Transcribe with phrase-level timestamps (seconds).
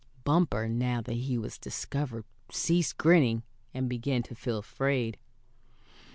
[0.23, 5.19] Bumper, now that he was discovered, ceased grinning, and began to feel afraid.